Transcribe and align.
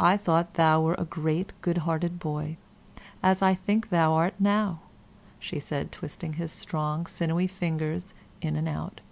"I 0.00 0.16
thought 0.16 0.54
thou 0.54 0.80
wert 0.80 0.98
a 1.00 1.04
great, 1.04 1.52
good 1.60 1.76
hearted 1.84 2.18
boy, 2.18 2.56
as 3.22 3.42
I 3.42 3.52
think 3.52 3.90
thou 3.90 4.14
art 4.14 4.32
now," 4.38 4.80
said 5.38 5.88
she, 5.90 5.98
twisting 5.98 6.32
his 6.32 6.50
strong, 6.50 7.04
sinewy 7.04 7.46
fingers 7.46 8.14
in 8.40 8.56
and 8.56 8.66
out. 8.70 9.02